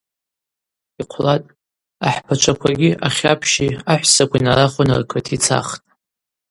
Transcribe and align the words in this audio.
Йхъвлатӏ, 1.01 1.53
ахӏпачваквагьи 2.07 2.99
ахьапщи 3.07 3.67
ахӏвссакви 3.91 4.39
нарахвын 4.43 4.89
ркыт 5.01 5.27
йцахтӏ. 5.35 5.79